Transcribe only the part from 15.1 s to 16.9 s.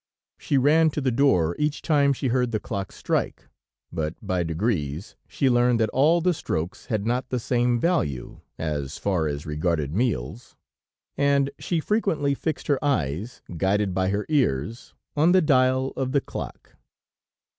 on the dial of the clock.